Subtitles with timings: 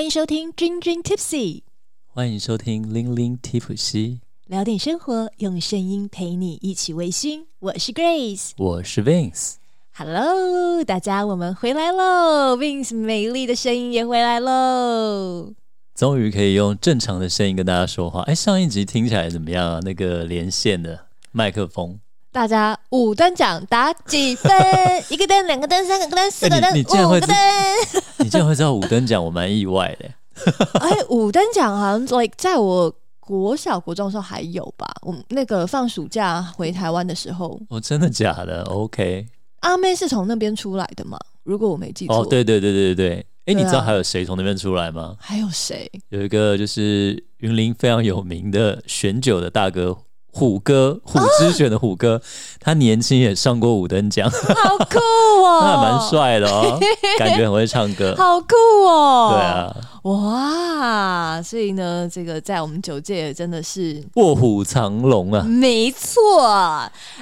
[0.00, 1.56] 欢迎收听《君君 Tipsy》，
[2.06, 7.44] 欢迎收听《零零提普西》，聊点生活，用声音陪你一起微醺。
[7.58, 9.56] 我是 Grace，我是 Vince。
[9.92, 15.52] Hello，大家，我们回来喽！Vince 美丽的声音也回来喽，
[15.94, 18.22] 终于可以用正常的声音跟大家说话。
[18.22, 19.80] 哎，上一集听起来怎么样啊？
[19.82, 22.00] 那个连线的麦克风，
[22.32, 24.50] 大家五等奖打几分？
[25.10, 27.36] 一个灯，两个灯，三个灯，四个灯，五个灯。
[28.18, 30.08] 你竟然会知道五等奖，我蛮意外的。
[30.80, 34.86] 哎，五等奖好像 like 在我国小国中的时候还有吧？
[35.02, 39.26] 我们那个放暑假回台湾的时候，哦，真的假的？OK，
[39.60, 41.18] 阿妹是从那边出来的嘛？
[41.42, 43.26] 如果我没记错，哦，对对对对对对。
[43.46, 45.16] 哎，你知道还有谁从那边出来吗？
[45.18, 45.90] 还有谁？
[46.10, 49.96] 有一个就是云林非常有名的选酒的大哥。
[50.32, 52.20] 虎哥，虎之选的虎哥，
[52.60, 56.78] 他年轻也上过五等奖，好酷哦， 那还蛮，帅的哦，
[57.18, 58.14] 感觉很会唱歌。
[58.16, 58.54] 好酷
[58.86, 64.02] 哦，对，啊，哇，所以呢，这个在我们九界真的是。
[64.14, 65.42] 卧虎藏龙啊！
[65.42, 66.42] 没错，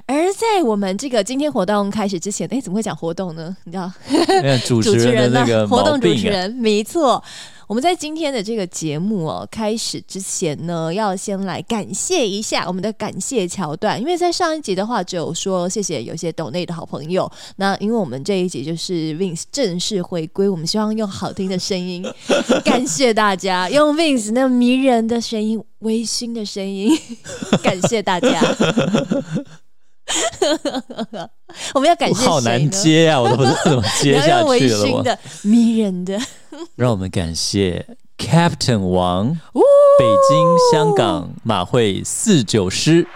[0.07, 3.57] 而在我们这个今天活动开始之前，哎，怎么会讲活动呢？
[3.65, 3.91] 你知道，
[4.67, 7.23] 主持人的那个毛活动主持人，没错。
[7.69, 22.03] 我们在今天的这个节目哦开始之前呢，要先来感谢一下我们的感谢桥段，因为在上一集的话只有说谢谢有些抖内的好朋友，那因为我们这一集就是 Vince 正式回归，我们希望用好听的声音
[22.65, 26.99] 感谢大家，用 Vince 那迷人的声音、微醺的声音
[27.63, 28.41] 感谢大家。
[31.75, 34.93] 我们要感谢好难接啊，我都不知道怎么接下去了。
[34.93, 36.19] 我的、迷人的。
[36.77, 39.61] 让我们感谢 Captain 王，哦
[39.99, 43.07] 北京、香港马会四九师。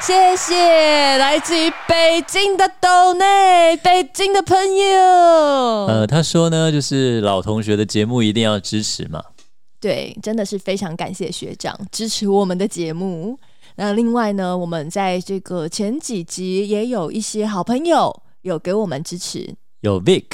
[0.00, 4.96] 谢谢来自于北京的豆内，北京的朋友。
[5.86, 9.22] 呃，他说呢，就是老同学的节目一定要支持嘛。
[9.78, 13.38] 对，真的是非常感谢学长支持我们的节目。
[13.76, 20.24] 那另外呢，我们在这个前几集也有一些好朋友有给我们支持，有 Vic，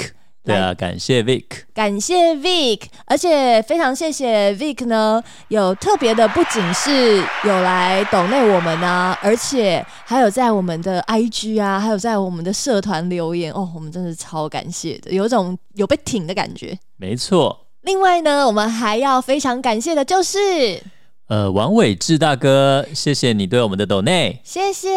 [0.43, 1.45] 对啊，感谢 Vic。
[1.73, 16.77] 感谢 Vic，而且非常谢谢 Vic 呢，有特别的，不仅是有来抖内我们啊，而且还有在我们的 IG 啊，还有在我们的社团留言哦，我们真的是超感谢的，有一种有被挺的感觉。
[16.97, 20.81] 没错，另外呢，我们还要非常感谢的就是，
[21.27, 24.39] 呃，王伟志大哥，谢谢你对我们的抖内。
[24.45, 24.89] 谢谢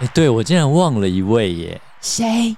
[0.00, 2.56] 哎，对我竟然忘了一位耶，谁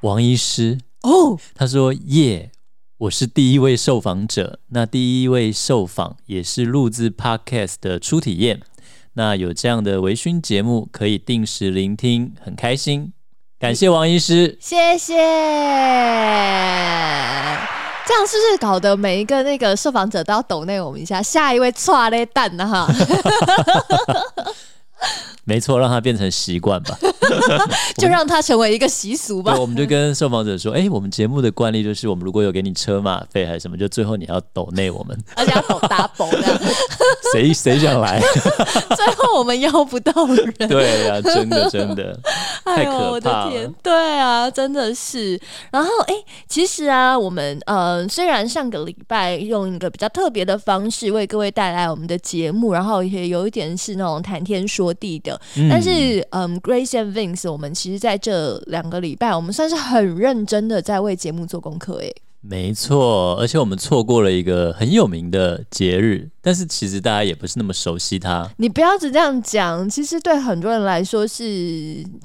[0.00, 0.78] 王医师。
[1.02, 2.50] 哦，他说：“耶，
[2.96, 4.60] 我是第一位受访者。
[4.70, 8.62] 那第一位受访也是录制 podcast 的初体验。
[9.12, 13.12] 那有这样的微醺节目可以定时聆听，很开心。
[13.58, 14.56] 感谢王医师。
[14.60, 15.14] 谢谢。
[18.08, 21.20] 这样是不是搞得每一个那个受访者都要抖内我们一下？
[21.22, 22.88] 下一位错嘞蛋呢哈，
[25.44, 26.98] 没错，让它变成习惯吧。
[27.96, 29.60] 就让它成为一个习俗吧对，。
[29.60, 35.18] 我们就跟受访者说：，哎，我们节目的惯例就是，我们如果有给你车马费还是什么，就最后你要抖内我们。
[35.36, 36.58] 而且要抖 double 这样，
[37.32, 38.20] 谁谁想来？
[38.96, 40.54] 最后我们邀不到人。
[40.68, 42.18] 对呀、真的真的
[42.64, 43.74] 太哎呦，我可怕了的天！。
[43.82, 45.38] 对啊，真的是。
[45.70, 46.14] 然后，哎、
[46.46, 61.96] 其实啊，我们呃，虽然上个礼拜用一个比较特别的方式为各位带来我们的节目，然后也有一点是那种谈天说地的，嗯但是，嗯，Grace and Vince，我们其实在这两个礼拜，我们算是很认真的在为节目做功课。
[61.96, 68.50] 诶，没错，而且我们错过了一个很有名的节日，但是其实大家也不是那么熟悉他。
[68.56, 71.44] 你不要只这样讲，其实对很多人来说是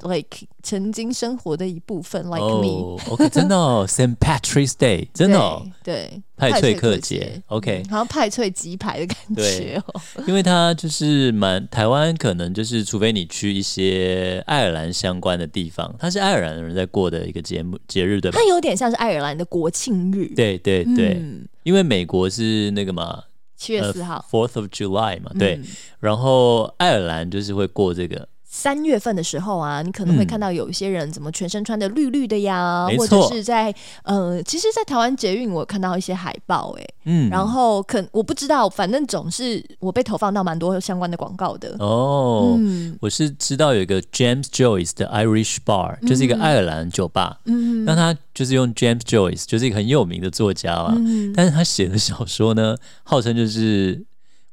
[0.04, 3.28] like 曾经生活的一部分，like me。
[3.28, 10.00] 真的哦， Saint Patrick's Day，真的哦，对，对派翠克节节，OK，好像派翠鸡排的感觉哦。
[10.26, 18.48] 因为它就是蛮台湾，可能就是除非你去一些爱尔兰相关的地方，它是爱尔兰人在过的一个节目节日，对吧它？
[18.48, 23.22] 有点像是爱尔兰的国庆日，对对对，嗯，因为美国是那个嘛，
[23.64, 25.66] 七月四号，，Fourth of July 嘛，对，嗯。
[26.00, 30.26] 然后爱尔兰就是会过这个，三月份的时候啊，你可能会嗯。
[30.28, 33.74] 看到有一些人怎么全身穿的绿绿的呀，或者是在
[34.04, 41.74] 呃，其实，在台湾捷运我看到一些海报、哎、嗯，然后可我不知道，反正总是我被投放到蛮多相关的广告的。
[41.80, 42.96] 哦，嗯。
[43.00, 47.40] 我是知道有一个 James Joyce 的 Irish Bar，就是一个爱尔兰酒吧。
[47.46, 47.84] 嗯。
[47.84, 50.94] 那他就是用 James Joyce，就是一个很有名的作家啊。
[50.96, 51.32] 嗯。
[51.34, 54.04] 但是他写的小说呢，号称就是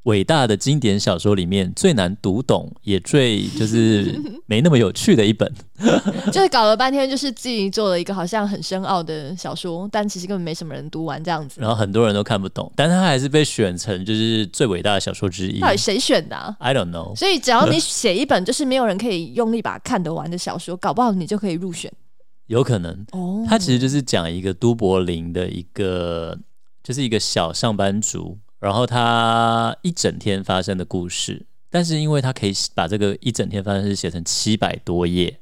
[0.04, 5.52] 伟大的经典小说里面最难读懂，也最就是 没那么有趣的一本。
[6.32, 11.60] 就是搞了半天，就是自己做了一个好像很深奥的小说，但其实根本没什么人读完这样子。
[11.60, 15.60] 然后很多人都看不懂，但是他还是被选成就是最伟大的小说之一。
[15.60, 17.14] 到底谁选的、啊？I don't know。
[17.16, 21.92] 所以只要你写一本就是没有人可以用力把它看得完的小说，搞不好你就可以入选
[22.46, 23.44] 有可能，哦。
[23.48, 26.36] 他其实就是讲一个都柏林的一个，
[26.82, 31.44] 就是一个小上班族，然后他一整天发生的故事。
[31.68, 35.38] 但是因为他可以把这个一整天发生的事写成七百多页，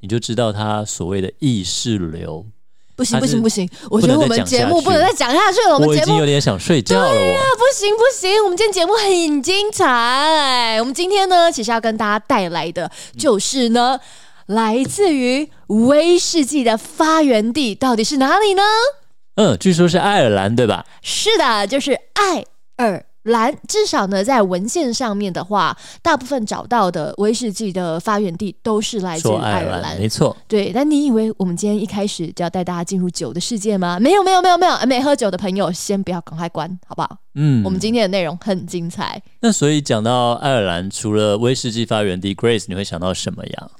[0.00, 2.46] 你就知道他所谓的意识流。
[2.94, 7.12] 不行不行不行，我觉得我们节目不能再讲下去了，我们已节目经有点想睡觉了，我。
[7.12, 10.76] 不行不行，我们今天节目很精彩。
[10.78, 13.98] 我们今天呢，其实要跟大家带来的就是呢，
[14.44, 18.62] 来自于威士忌的发源地到底是哪里呢？
[19.36, 20.84] 嗯，据说是爱尔兰，对吧？
[21.00, 22.44] 是的，就是爱
[22.86, 23.54] 尔兰。
[23.68, 29.98] 至少呢，在文献上面的话，大部分找到的威士忌的发源地都是来自于爱尔兰。
[29.98, 30.36] 没错。
[30.48, 33.98] 对，但你以为我们今天一开始就要带大家进入酒的世界吗？
[34.00, 34.76] 没有，没有，没有，没有。
[34.86, 37.16] 没喝酒的朋友，先不要赶快关，好不好？
[37.34, 39.22] 嗯，我们今天的内容很精彩。
[39.40, 43.70] 那所以讲到爱尔兰，除了威士忌发源地 Grace，你会想到什么呀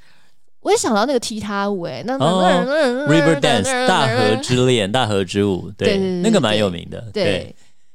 [0.61, 2.65] 我也想到那个踢踏舞、哎，那哦
[3.09, 7.05] ？River Dance 大河之恋、大河之舞，对那个蛮有名的。
[7.13, 7.53] 对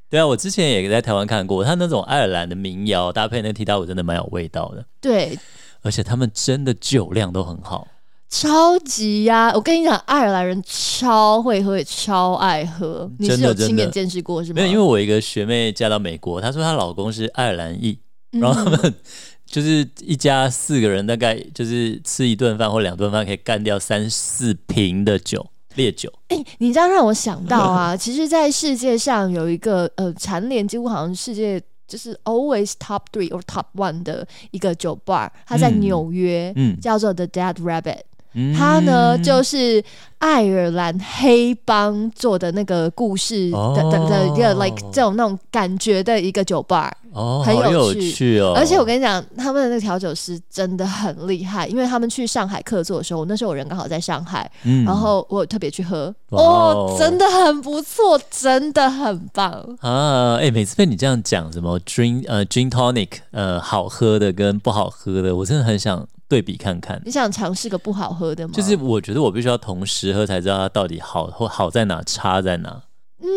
[0.09, 4.85] 对，啊，我之前也在台湾看过，他那种爱尔兰的民谣搭配那个踢踏舞，真的蛮有味道的。
[5.01, 5.37] 对，
[5.81, 7.87] 而且他们真的酒量都很好。
[8.29, 13.09] 超级呀、我跟你讲，爱尔兰人超会喝，也超爱喝。
[13.19, 14.55] 你是有亲眼见识过是吗？
[14.55, 17.97] 没有，因为我一个学妹嫁到美国，她说她老公是爱尔兰裔，
[18.33, 18.93] 嗯然后他们
[19.45, 26.11] 就是一家四个人，大概就是吃一顿饭或两顿饭可以干掉三四瓶的酒，烈酒。
[26.27, 38.01] 哎、你这样让我想到啊，其实，在世界上有一个呃蝉联几乎好像世界就是 always top three or top one 的一个酒吧，它在嗯纽约，嗯叫做 The Dead Rabbit。
[38.37, 39.83] 嗯它呢就是
[40.19, 46.91] 爱尔兰黑帮做的那个故事的的的一个哦 like 这种那种感觉的一个酒吧。
[47.13, 48.53] 哦，很有趣趣哦。
[48.55, 59.51] 而且我跟你讲，他们的那个调酒师真的很厉害，因为他们去上海客座的时候，那时候我人刚好在上海，嗯然后我有特别去喝，哦哦，真的很不错，真的很棒。
[59.79, 67.01] 啊，哎、每次被你这样讲，什么 drink 呃 drink tonic 呃好喝的跟不好喝的，我真的很想对比看看。
[67.05, 68.53] 你想尝试个不好喝的吗？
[68.55, 72.83] 就是我觉得我必须要同时喝才知道它到底好或好在哪，差在哪，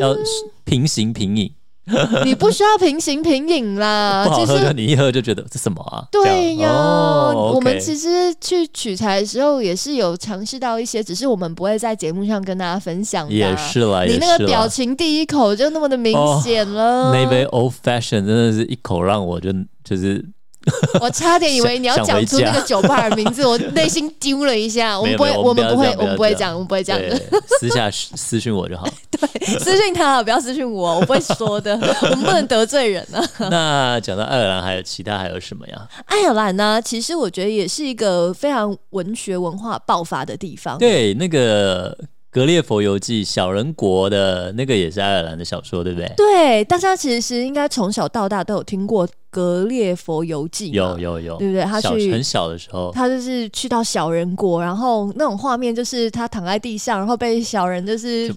[0.00, 0.16] 要
[0.64, 1.52] 平行平饮。
[2.24, 6.06] 你不需要平行平饮啦， 不好喝你一喝就觉得这什么啊？
[6.12, 13.34] 对呀，哦、我们其实去取材的时候也是有尝试到一些，只是我们不会在节目上跟大家分享的。
[13.34, 14.68] 也是啦，你那个表。
[14.68, 19.50] 情第一口就那么的明显了，那杯 old fashion 真的是一口让我就
[19.82, 20.24] 就是
[21.00, 24.98] 我差点以为你要讲出那个酒吧的名字，我内心丢了一下。
[25.00, 27.18] 我们不会，我们不会，我们不会讲，我们不会讲的。
[27.58, 28.86] 私下私讯我就好。
[29.10, 31.74] 对私讯他，不要私讯我，我不会说的。
[32.02, 33.48] 我们不能得罪人啊。
[33.50, 35.88] 那讲到爱尔兰，还有其他还有什么呀？
[36.06, 40.76] 爱尔兰呢，其实我觉得也是一个非常文学文化爆发的地方。
[40.78, 41.92] 对，那个
[42.30, 46.12] 《格列佛游记》小人国的那个也是爱尔兰的小说，对不对？
[46.16, 51.64] 对，大家其实应该从小到大都有听过《格列佛游记》嘛，有有有，对不对？
[51.64, 58.32] 他小去很小的时候，他就是去到小人国，然后那种画面就是他躺在地上，然后被小人就是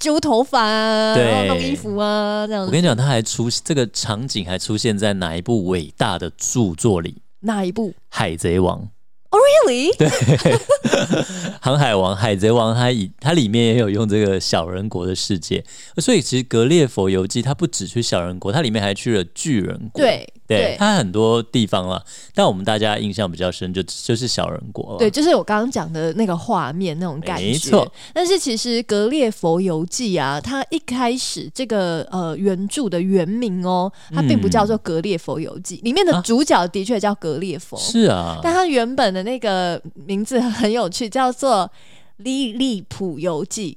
[0.00, 2.68] 揪头发啊，对然后弄衣服啊，这样子。
[2.68, 7.10] 我跟你讲，他还出这个场景还出现在哪一部伟大的著作里？
[7.40, 8.80] 《哪一部海贼王》。
[9.36, 9.92] ？Really？
[11.60, 15.64] 航海王、海贼王，它以它里面也有用这个小人国的世界，
[15.98, 20.00] 所以其实《格列佛游记》它不只去小人国，它里面还去了巨人国。
[20.00, 22.00] 对对对，它很多地方啦，
[22.34, 24.98] 但我们大家印象比较深就就是小人国了。
[24.98, 27.44] 对，就是我刚刚讲的那个画面那种感觉。
[27.46, 27.92] 没错。
[28.14, 37.76] 但是其实《格列佛游记》啊，它一开始这个呃原著的原名哦，它并不叫做《格列佛游记》，里面的啊主角的确叫格列佛。
[37.76, 41.68] 是啊，但它原本的那个名字很有趣，叫做
[42.22, 43.76] 《利利普游记》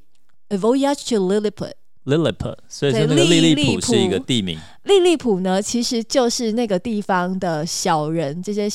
[0.55, 1.73] （A Voyage to Lilliput）。
[2.05, 4.57] Lilliput，所以那个利利利浦是一个地名。
[4.83, 8.69] 利利普呢，其实就是那个地方的小人，这些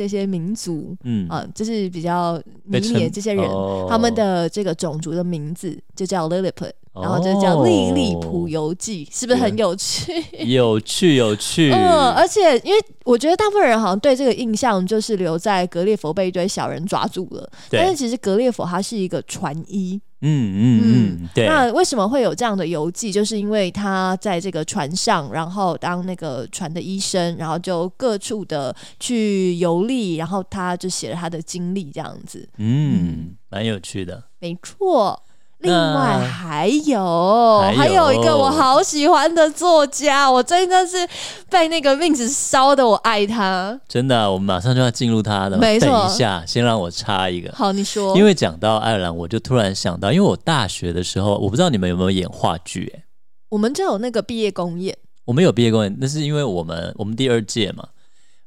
[0.00, 10.10] 这些民族嗯啊、就是比较迷你的这些人，哦他们的这个种族的名字就叫 Lilliput，、哦然后就叫《利利普游记》，是不是很有趣？
[10.46, 11.70] 有趣有趣。
[11.76, 20.82] 嗯，而且因为我觉得大部分人好像对这个印象就是留在格列佛被一堆小人抓住了，但是，其实格列佛他是一个船医，嗯嗯
[21.22, 21.46] 嗯，对。
[21.46, 23.10] 那为什么会有这样的游记？
[23.10, 32.48] 就是因为他在这个船上，然后当那个船的医生，然后就各处的去游历，然后他就写了他的经历，这样子。
[32.58, 34.24] 嗯，蛮有趣的。
[34.38, 35.22] 没错。
[35.60, 41.06] 另外还有还有一个我好喜欢的作家，我真的是
[41.50, 43.78] 被那个命子烧的，我爱他。
[43.86, 45.58] 真的，我们马上就要进入他的。
[45.58, 47.52] 没错，等一下，先让我插一个。
[47.52, 48.16] 好，你说。
[48.16, 52.90] 因为讲到爱尔兰，我就突然想到，因为我大学的时候，我不知道你们有没有演话剧？
[52.96, 53.04] 哎，
[53.50, 54.96] 我们就有那个毕业公演。
[55.26, 57.86] 我们有毕业公演，那是因为我们我们第二届嘛，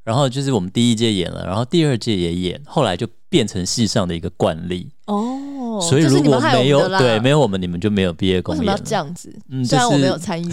[0.04, 4.90] 然后就是我们第一届演了，然后第二届也演，后来就变成戏上的一个惯例。
[5.06, 5.40] 哦。
[5.82, 8.60] 所以如果没有对没有我们，你们就没有毕业公演。
[8.60, 9.34] 为什么要这样子？
[9.50, 10.48] 嗯，虽然我没有参与。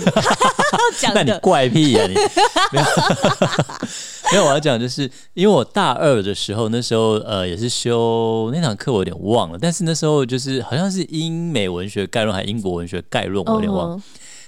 [1.14, 2.16] 那你怪癖呀你？
[4.34, 5.04] 没有，我要讲就是
[5.36, 9.60] 因为我大二的时候，那时候呃也是修那堂课，我有点忘了。
[9.62, 14.02] 但是那时候就是好像是英美文学概论还是英国文学概论，我有点忘。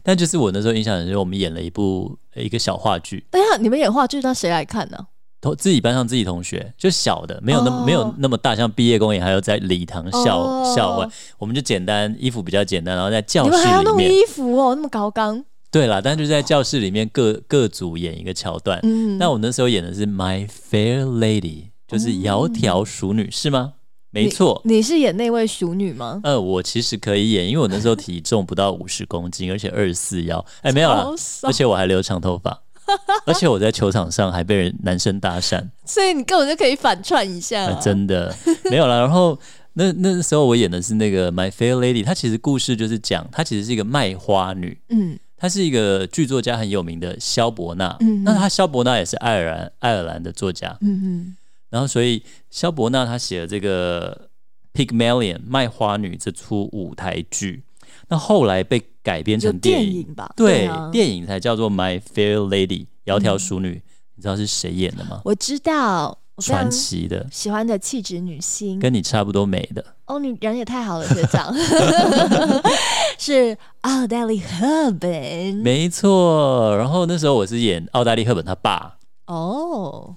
[0.03, 3.25] 但就是我那时候印象很深，我们演了一部一个小话剧。
[3.31, 5.07] 哎呀，你们演话剧，那谁来看呢？
[5.39, 15.43] 同自己班上自己同学，就小的，没有那没有那么大，像毕业公演还有在礼堂校校外，我们就简单衣服比较简单，然后在教室里面还要弄衣服哦，那么高刚。
[15.69, 18.79] 对啦，但就在教室里面各各组演一个桥段。
[18.83, 23.73] 嗯，那我那时候演的是 My Fair Lady，就是窈窕淑女，是吗？
[24.13, 26.21] 没错，你是演那位熟女吗？
[26.23, 32.61] 呃，我其实可以演，因为我那时候体重不到五十公斤，而且二十四腰，哎，没有了，而且我还留长头发。
[33.25, 37.71] 而且我在球场上还被人男生搭讪，所以你根本就可以反串一下。
[37.79, 38.35] 真的。
[38.69, 38.99] 没有了。
[38.99, 39.39] 然后
[39.71, 51.37] 那那时候我演的是那个 My Fair Lady，她其实故事就是讲她其实是一个卖花女，嗯，她是一个剧作家很有名的萧伯纳，嗯，那她萧伯纳也是爱尔兰爱尔兰的作家，嗯嗯，
[51.73, 54.29] 然后所以萧伯纳他写了这个
[54.75, 57.63] Pygmalion 卖花女这出舞台剧。
[58.09, 60.31] 那后来被改编成电影吧？
[60.35, 63.81] 对，电影才叫做《My Fair Lady》窈窕淑女。
[64.13, 65.19] 你知道是谁演的吗？
[65.25, 69.83] 我知道，传奇的，喜欢的气质女星，跟你差不多美的。
[70.05, 71.51] 哦，你人也太好了，学长。
[73.17, 76.77] 是奥黛丽·赫本，没错。
[76.77, 78.97] 然后那时候我是演奥黛丽·赫本他爸。
[79.25, 80.15] 哦，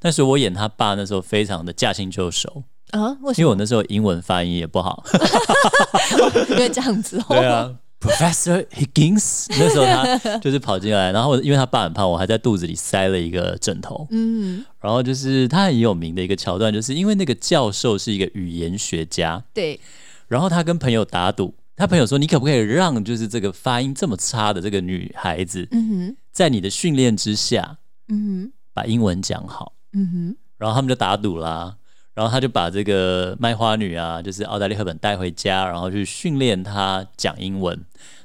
[0.00, 2.64] 但是我演他爸那时候非常的驾轻就熟。
[2.92, 5.04] 啊，因为我那时候英文发音也不好，
[6.50, 7.20] 因为这样子。
[7.28, 14.06] 对啊，Professor Higgins，那时候他就是跑进来，然后因为他爸很胖，我还在肚子里塞了一个枕头。
[14.10, 19.80] 嗯，然后就是他很有名的一个桥段，就是因为那个教授是一个语言学家，对，
[20.28, 27.78] 然后他跟朋友打赌，他朋友说：“你可不可以让就是这个发音这么差的这个女孩子，嗯哼，在你的训练之下，
[28.08, 31.76] 嗯哼，把英文讲好，嗯哼，然后他们就打赌啦。”
[32.16, 37.78] 然后他就把这个卖花女啊，就是奥黛丽·赫本带回家，然后去训练她讲英文。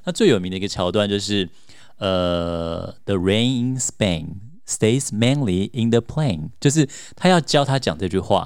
[0.05, 1.50] 那最有名的一个桥段就是，
[1.98, 4.27] 呃，The rain in Spain
[4.72, 8.46] stays mainly in the plain，就是他要教他讲这句话，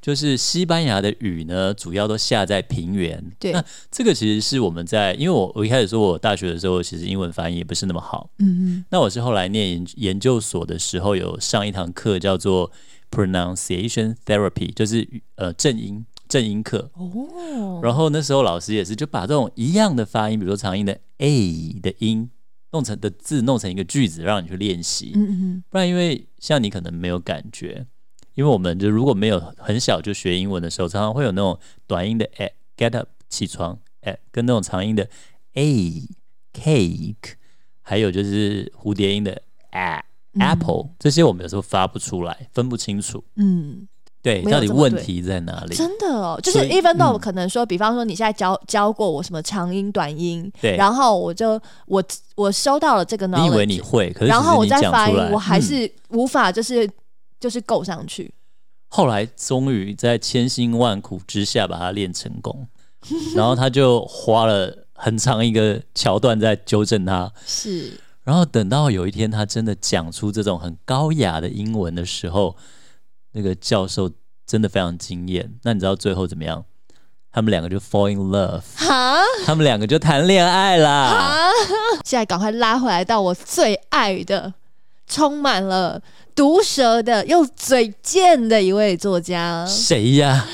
[0.00, 3.22] 就是西班牙的雨呢，主要都下在平原。
[3.38, 8.30] 对，那这个其实是我们在，因为我我一开始说我大学的时候，其实英文发音也不是那么好。
[8.38, 12.70] 嗯嗯，那我是后来念研研究所的时候，有上一堂课叫做。
[13.10, 22.28] Pronunciation therapy 就是呃正音正音课哦，然后那时候老师也是就把这种一样的发音，比如说长音的 a 的音
[22.74, 27.86] 弄成的字弄成一个句子让你去练习，嗯嗯，不然因为像你可能没有感觉，
[28.34, 35.08] 因为我们就如果没有很小就学英文的时候，常常会有那种短音的 a get up 起床 a 跟那种长音的
[35.52, 36.02] a
[36.52, 37.34] cake，
[37.80, 40.04] 还有就是蝴蝶音的 a。
[40.36, 43.22] Apple 这些我们有时候发不出来，分不清楚。
[43.36, 43.86] 嗯，
[44.24, 45.76] 对，到底问题在哪里？
[45.76, 52.02] 真的哦，就是 even though 可能说，比方说你现在教教过我什么长音、短音，对，然后我就我
[52.34, 56.88] 我收到了这个呢，你以为你会，可是然后我再发音，我还是无法就是
[57.38, 58.32] 就是够上去。
[58.88, 62.66] 后来终于在千辛万苦之下把它练成功，
[63.36, 68.00] 然后他就花了很长一个桥段在纠正他，是。
[68.22, 72.56] 然后等到有一天，他真的讲出这种很高雅的英文的时候，
[73.34, 74.10] 那个教授
[74.46, 75.54] 真的非常惊艳。
[75.62, 76.64] 那你知道最后怎么样？
[77.30, 81.50] 他们两个就 fall in love， 哈，他们两个就谈恋爱啦。
[82.06, 84.54] 现在赶快拉回来到我最爱的、
[85.08, 86.00] 充满了
[86.34, 90.46] 毒舌的又嘴贱的一位作家，谁呀？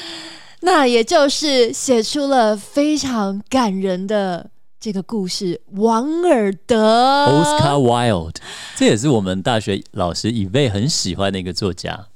[0.62, 4.50] 那也就是写出了非常感人的。
[4.80, 8.37] 这个故事，王尔德，Oscar Wilde，
[8.76, 12.06] 这也是我们大学老师以为很喜欢的一个作家。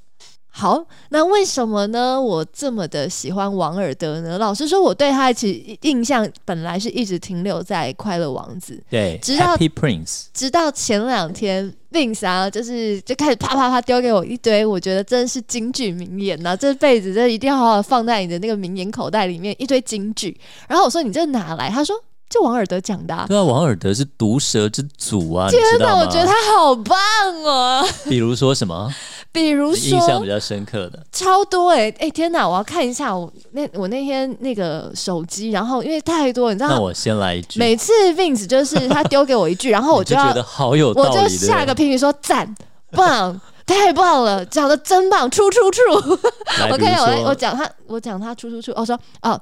[0.57, 2.19] 好，那为什么呢？
[2.19, 4.37] 我这么的喜欢王尔德呢？
[4.37, 20.39] 老实说，我对他其实印象本来是一直停留在《快乐王子》，对直到，Happy Prince，直到前两天 Vince 啊，就是就开始啪啪啪丢给我一堆，我觉得真的是京剧名言呐、这辈子这一定要好好放在你的那个名言口袋里面，一堆京剧。
[20.69, 21.69] 然后我说你这哪来？
[21.69, 21.93] 他说
[22.29, 23.25] 就王尔德讲的、啊。
[23.27, 26.01] 对啊，王尔德是毒舌之祖啊，你天哪，知道吗？
[26.01, 26.97] 我觉得他好棒
[27.43, 27.85] 哦！
[28.05, 28.89] 比如说什么
[29.35, 32.47] 比如说印象比较深刻的，超多哎、欸、哎、天哪！
[32.47, 42.55] 我要看一下我那我那天那个手机，然后因为太多，你知道，那我先来一句，每次 Vince 就是他丢给我一句， 然后我要就觉得好有道我就，下个评语说赞
[42.91, 43.39] 棒。
[43.65, 45.81] 太棒了，讲的真棒，出出出！
[46.61, 48.71] 来，我比如看我我，讲他，我讲他出出出。
[48.75, 49.41] 我说哦，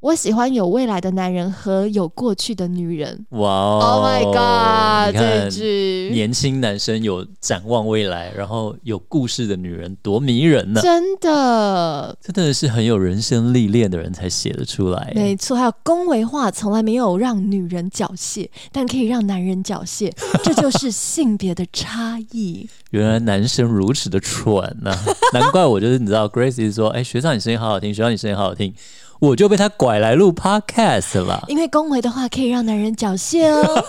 [0.00, 3.26] 我喜欢有未来的男人和有过去的女人。
[3.30, 15.12] 哇哦 Oh my god，这句年轻男生有展望未来，然后有故事的女人多迷人呢，真的真的是很有人生历练的人才写得出来。
[15.16, 15.56] 没错。
[15.56, 20.12] 还有恭维话从来没有让女人缴械，但可以让男人缴械，
[20.44, 22.68] 这就是性别的差异。
[22.90, 24.96] 原来男生如此的蠢呐、
[25.32, 28.72] 难怪我就是你知道，Grace 说，哎，学长你声音好好听，学长你声音好好听，
[29.20, 31.44] 我就被他拐来录 Podcast 了。
[31.48, 33.84] 因为恭维的话可以让男人缴械哦。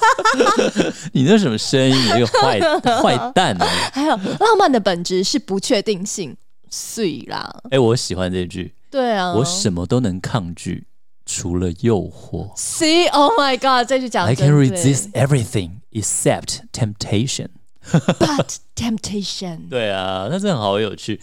[1.12, 1.96] 你那什么声音？
[1.96, 2.60] 你这个坏
[3.02, 3.66] 坏蛋啊！
[3.92, 6.36] 还有浪漫的本质是不确定性，
[6.68, 7.50] 碎啦。
[7.70, 10.86] 哎，我喜欢这句，对啊，我什么都能抗拒，
[11.24, 12.54] 除了诱惑。
[12.56, 17.48] See, oh my god，这句讲 I can resist everything except temptation。
[17.90, 19.68] but temptation。
[19.70, 21.20] 对啊，那真的好有趣。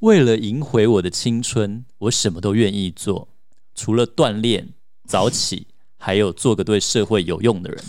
[0.00, 3.28] 为了赢回我的青春，我什么都愿意做，
[3.74, 4.68] 除了锻炼、
[5.06, 5.66] 早起，
[5.98, 7.82] 还有做个对社会有用的人。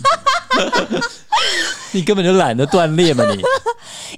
[1.92, 3.42] 你根本就懒得锻炼嘛你！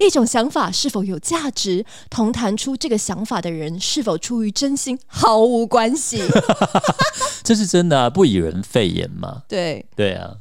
[0.04, 6.22] 一种想法是否有价值，同谈出这个想法的人是否出于真心毫无关系。
[7.42, 9.44] 这是真的啊，不以人废言嘛。
[9.48, 10.36] 对，对啊，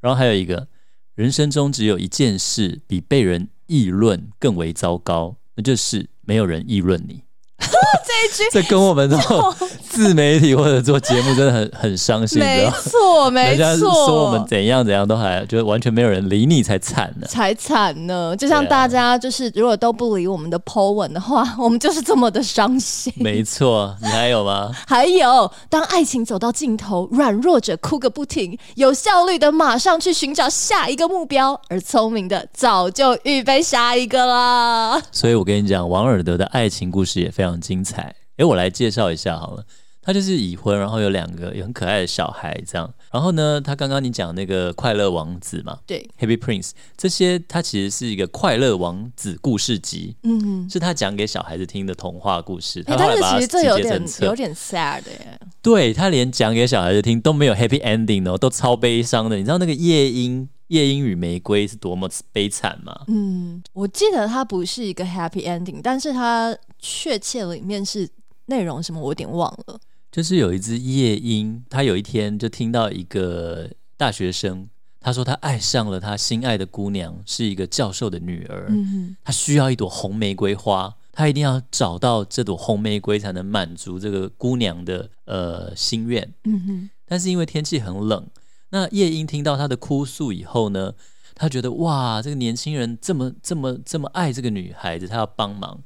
[0.00, 0.68] 然后还有一个，
[1.14, 7.25] 人生中只有一件事比被人议论更为糟糕，那就是没有人议论你。
[7.70, 9.54] 这一句这跟我们这种
[9.88, 12.70] 自媒体或者做节目真的很很伤心，没？
[12.70, 17.26] 错，没错，说我们怎样怎样都还就完全没有人理你才惨呢。
[17.26, 18.36] 才惨呢。
[18.36, 23.12] 就像大家就是如果都不理我们的 po 文的话，我们就是这么的伤心。
[23.16, 24.70] 没错，你还有吗？
[24.86, 35.00] 还有，当爱情走到尽头，软弱者哭个不停，有效率的马上去寻找下一个目标，而聪明的早就预备下一个啦。
[35.10, 38.14] 所以我跟你讲，王尔德的爱情故事也非常精彩。
[38.36, 39.64] 诶，我来介绍一下好了。
[40.02, 42.88] 他就是已婚，然后有两个也很可爱的小孩，这样。
[43.10, 52.84] 然后呢，他刚刚你讲那个快乐王子嘛对，，Happy Prince，这些他其实是一个快乐王子故事集，嗯，是他讲给小孩子听的童话故事。
[52.86, 55.40] 哎、他后来把它但是其实这集有点结成册有点 sad 耶。
[55.60, 59.36] 对他连讲给小孩子听都没有 happy ending 哦，都超悲伤的。
[59.36, 63.04] 你知道那个夜莺夜莺与玫瑰是多么悲惨吗？
[63.08, 68.08] 嗯，我记得它不是一个 happy ending，但是它确切里面是
[68.46, 69.78] 内容什么，我有点忘了。
[70.10, 74.66] 就是有一只夜莺，他有一天就听到一个大学生，
[74.98, 86.26] 他说他爱上了他心爱的姑娘，是一个教授的女儿，嗯他需要一朵红玫瑰花，他一定要找到这朵红玫瑰才能满足这个姑娘的呃心愿。
[86.44, 88.26] 嗯哼，但是因为天气很冷，
[88.70, 90.94] 那夜莺听到他的哭诉以后呢，
[91.34, 95.80] 他觉得哇，这个年轻人这么这么这么爱这个女孩子，他要帮忙。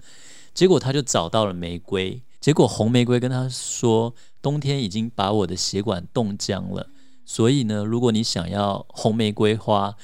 [0.52, 6.88] 结果他就找到了玫瑰，结果红玫瑰跟他说，冬天已经把我的血管冻僵了，
[7.24, 9.94] 所以呢，如果你想要红玫瑰花，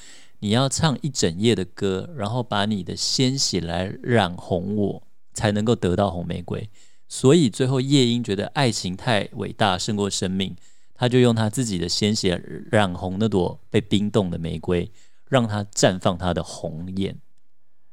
[0.41, 5.03] 你要唱一整夜的歌，然后把你的鲜血来染红我，
[5.35, 6.71] 才能够得到红玫瑰。
[7.09, 10.55] 所以最后夜莺觉得爱情太伟大，胜过生命，
[10.97, 14.91] 他就用他自己的鲜血染红那朵被冰冻的玫瑰，
[15.29, 17.17] 让它绽放它的红艳，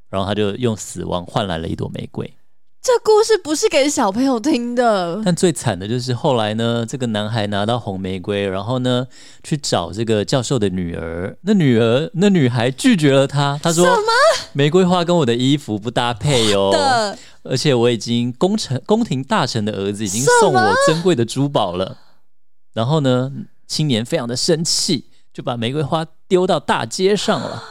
[0.10, 2.34] 然后他就用死亡换来了一朵玫瑰。
[2.82, 5.22] 这故事不是给小朋友听的。
[5.24, 9.08] 但最惨的就是后来呢，这个男孩拿到红玫瑰，然后呢
[9.42, 13.88] 去找这个教授的女儿，那女儿那女孩拒绝了他，他说
[14.52, 16.72] ：“玫瑰花跟我的衣服不搭配哦。
[17.44, 21.98] ”，而且我已经功臣宫廷大臣的儿子已经送我珍贵的珠宝了。
[22.74, 23.32] 然后呢，
[23.66, 27.64] 青年非常的生气，就把玫瑰花丢到大街上了。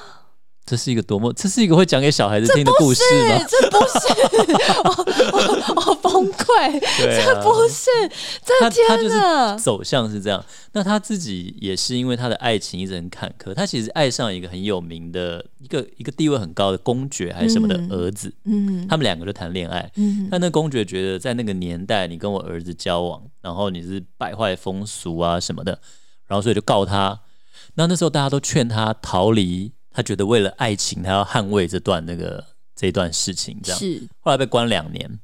[0.64, 3.38] 这是一个多么，这是一个会讲给小孩子听的故事吗？
[3.48, 4.53] 这不是，
[4.85, 4.90] 我
[5.35, 7.90] 我我崩溃会，对啊，不是，
[8.44, 9.62] 这他他就天哪是！
[9.62, 10.44] 走向是这样。
[10.72, 19.90] 那他自己也是因为他的爱情一直很坎坷，他其实爱上一个很有名的一个一个地位很高的公爵还是什么的儿子，嗯他们两个就谈恋爱。
[19.96, 25.81] 嗯但那公爵觉得在那个年代，你跟我儿子交往，然后你是败坏风俗啊什么的，
[26.27, 27.20] 然后所以就告他。
[27.75, 33.78] 那那时候大家都劝他逃离，他觉得为了爱情，他要捍卫这段那个这一段事情，这样。
[33.78, 35.20] 是后来被关两年。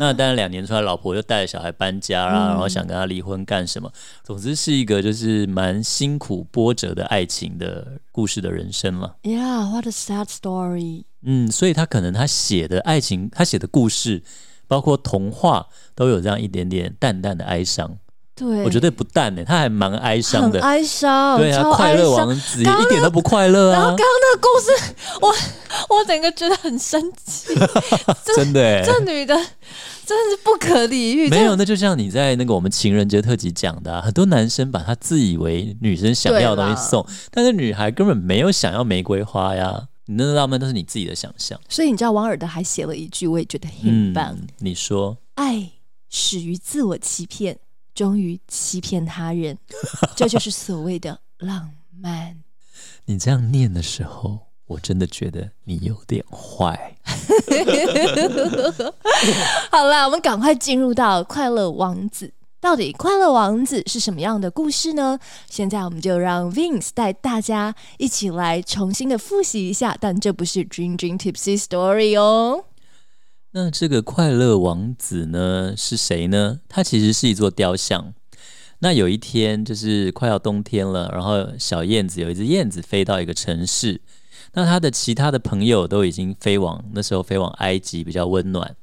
[0.00, 3.88] 那当然，两年出来，老婆就带着小孩搬家啦，嗯然后想跟他离婚干什么？
[4.24, 9.14] 总之是一个就是蛮辛苦波折的爱情的故事的人生了。
[9.22, 11.04] ，Yeah，what a sad story。
[11.22, 14.24] 嗯，所以他可能他写的爱情，他写的故事，
[14.66, 17.96] 包括童话，都有这样一点点淡淡的哀伤。
[18.40, 20.58] 对，我觉得不淡呢、他还蛮哀伤的。
[20.62, 23.78] 哀伤，对啊，快乐王子一点都不快乐啊。
[23.78, 25.28] 然后刚，刚那个故事，我
[25.94, 27.54] 我整个觉得很生气，
[28.34, 29.34] 真的哎、这女的
[30.06, 31.28] 真的是不可理喻。
[31.28, 39.88] 没有，那就像你在那个我们情人节特辑讲的、啊，很多男生把他自以为女生想要的东西送，但是女孩根本没有想要玫瑰花呀。
[40.06, 45.70] 你那浪漫都是你自己的想象，所以你知道王尔德还写了一句，我也觉得很棒：嗯，你说，爱
[46.08, 47.58] 始于自我欺骗，
[47.94, 49.56] 终于欺骗他人，
[50.16, 52.36] 这就是所谓的浪漫。
[53.04, 56.96] 你这样念的时候，我真的觉得你有点坏。
[59.70, 62.32] 好啦，我们赶快进入到快乐王子。
[62.60, 65.18] 到底快乐王子是什么样的故事呢？
[65.48, 69.96] 现在我们就让 Vince 带大家一起来重新的复习一下。
[69.98, 72.66] 但这不是 Dream Dream Tipsy Story 哦。
[73.52, 76.60] 那这个快乐王子呢是谁呢？
[76.68, 78.14] 他其实是一座雕像。
[78.78, 84.00] 那有一天就是快要冬天了，然后小燕子有一只燕子飞到一个城市，
[84.54, 88.76] 那他的其他的朋友都已经飞往那时候飞往埃及比较温暖。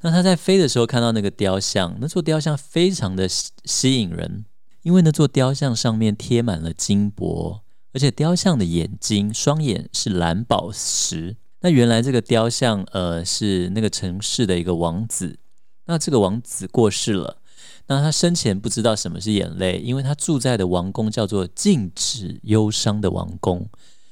[0.00, 4.46] 那他在飞的时候看到那个雕像，那座雕像非常的吸吸引人，
[4.82, 7.60] 因为那座雕像上面贴满了金箔，
[7.92, 11.36] 而且雕像的眼睛双眼是蓝宝石。
[11.64, 15.38] 那原来这个雕像，呃，是那个城市的一个王子。
[15.86, 17.38] 那这个王子过世了，
[17.86, 23.66] 那他生前不知道什么是眼泪，因为他住在的王宫叫做禁止忧伤的王宫，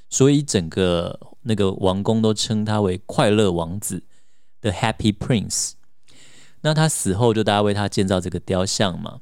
[0.09, 4.03] 所以整个那个王宫都称他为快乐王子
[4.63, 5.73] ，The Happy Prince。
[6.63, 9.21] 那他死后就大家为他建造这个雕像嘛。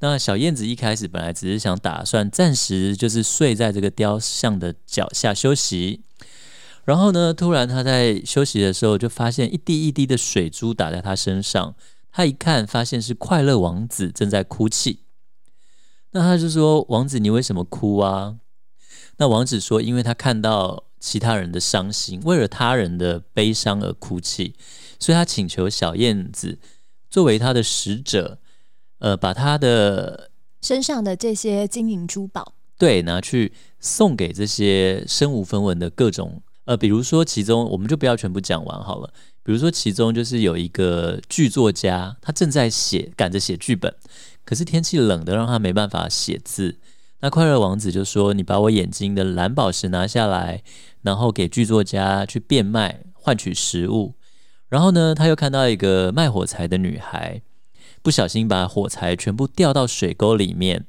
[0.00, 6.02] 那小燕子一开始本来只是想打算暂时就是睡在这个雕像的脚下休息，
[6.84, 11.74] 然后呢，突然他在休息的时候就发现一滴一滴的水珠打在他身上，
[12.10, 15.00] 他一看发现是快乐王子正在哭泣。
[16.12, 18.38] 那他就说：“王子，你为什么哭啊？”
[19.18, 24.56] 那王子说：“因为他看到其他人的伤心，为了他人的悲伤而哭泣，
[24.98, 26.58] 所以他请求小燕子
[27.08, 28.40] 作为他的使者，
[28.98, 39.12] 呃，把他的身上的这些金银珠宝，对拿去送给这些身无分文的各种呃，比如说其中我们就不要全部讲完好了。
[39.42, 43.92] 比如说其中就是有一个剧作家，他正在写赶着写剧本，
[44.44, 46.78] 可是天气冷的让他没办法写字。
[47.22, 50.62] 那快乐王子就说：“你把我眼睛的蓝宝石拿下来，
[51.02, 54.14] 然后给剧作家去变卖，换取食物。”
[54.70, 57.42] 然后呢，他又看到一个卖火柴的女孩，
[58.00, 60.86] 不小心把火柴全部掉到水沟里面。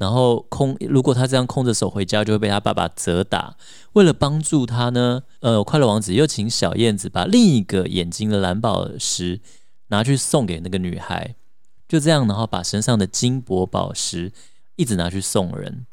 [0.00, 3.54] 然后空，如果他这样空着手回家，就会被他爸爸责打。
[3.92, 9.40] 为了帮助他呢，呃，快乐王子又请小燕子把另一个眼睛的蓝宝石
[9.88, 11.34] 拿去送给那个女孩，
[11.86, 14.32] 就这样，然后把身上的金箔宝石
[14.76, 15.86] 一直拿去送人。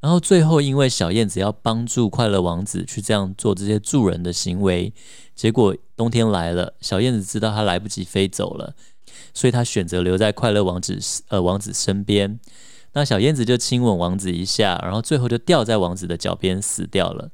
[0.00, 4.92] 然后最后，因为小燕子要帮助快乐王子去这样做这些助人的行为，
[5.36, 8.74] 结果冬天来了，小燕子知道他来不及飞走了，
[9.32, 12.40] 所以他选择留在快乐王子呃王子身边。
[12.96, 17.28] 那小燕子就亲吻王子一下，然后最后就掉在王子的脚边死掉了。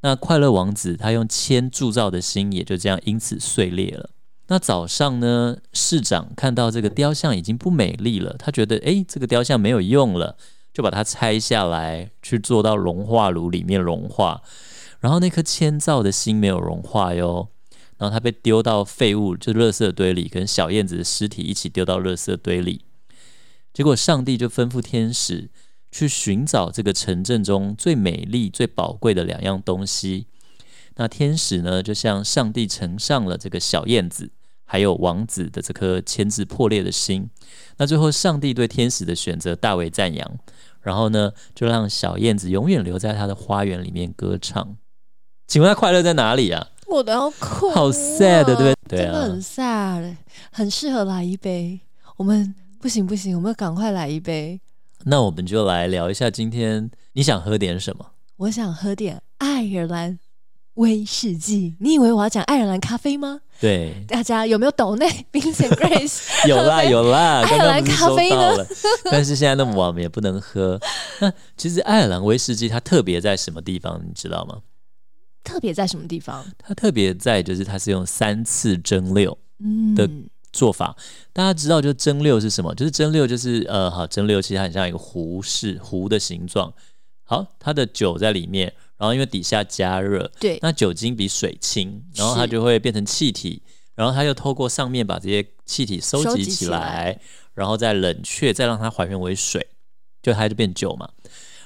[0.00, 4.10] 那快乐王子他用铅铸造的心也就这样因此碎裂了。
[4.48, 10.36] 那早上呢，市长看到这个雕像已经不美丽了，他觉得诶，这个雕像没有用了，
[10.72, 14.42] 就把它拆下来去做到融化炉里面融化。
[14.98, 17.50] 然后那颗铅造的心没有融化哟，
[17.98, 22.80] 然后它被丢到废物就垃圾堆里，跟小燕子的尸体一起丢到垃圾堆里。
[23.74, 25.50] 结果上帝就吩咐天使
[25.90, 30.28] 去寻找这个城镇中最美丽、最宝贵的两样东西。
[30.94, 34.30] 那天使呢，就向上帝呈上了这个小燕子，
[34.64, 37.28] 还有王子的这颗牵制破裂的心。
[37.78, 40.38] 那最后，上帝对天使的选择大为赞扬，
[40.80, 44.76] 然后呢，就让小燕子永远留在他的花园里面歌唱。
[45.48, 46.68] 请问他快乐在哪里啊？
[46.86, 48.72] 我都要哭，好 sad，对不对？
[48.88, 50.16] 对啊真的很，sad，
[50.52, 51.80] 很适合来一杯。
[52.16, 54.60] 我们不行不行，我们要赶快来一杯。
[55.04, 58.04] 那我们就来聊一下今天你想喝点什么？
[58.36, 60.18] 我想喝点爱尔兰
[60.74, 61.76] 威士忌。
[61.80, 63.40] 你以为我要讲爱尔兰咖啡吗？
[63.58, 66.28] 对，大家有没有抖内 Vincent Grace？
[66.46, 68.54] 有啦有啦，爱尔兰咖啡呢
[69.04, 70.78] 但是现在那么晚，我们也不能喝。
[71.20, 74.60] 那其实爱尔兰威士忌它特别在什么地方，你知道吗？
[75.42, 76.44] 特别在什么地方？
[76.58, 80.06] 它特别在就是它是用三次蒸馏嗯，的
[80.54, 80.96] 做法。
[81.32, 82.74] 大家知道，就蒸馏是什么？
[82.74, 86.72] 就是蒸馏就是呃，好蒸馏其实它很像一个壶式壶的形状。
[87.24, 93.62] 好，它的酒在里面，然后因为底下加热，对，那酒精比水轻，然后它就会变成气体，
[93.94, 97.18] 然后它又透过上面把这些气体收集起来，
[97.54, 99.66] 然后再冷却，再让它还原为水，
[100.22, 101.08] 就它就变酒嘛。